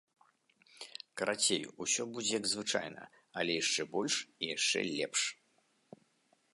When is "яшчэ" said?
3.63-3.81, 4.57-4.79